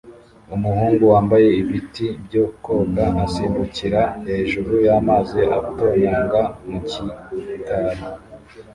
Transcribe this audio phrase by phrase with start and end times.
[0.55, 8.01] Umuhungu wambaye ibiti byo koga asimbukira hejuru y'amazi atonyanga mu gikari